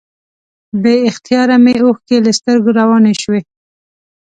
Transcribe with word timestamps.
بې 0.81 0.93
اختیاره 1.09 1.57
مې 1.63 1.73
اوښکې 1.83 2.17
له 2.25 2.31
سترګو 2.39 2.69
روانې 2.79 3.13
شوې. 3.21 3.41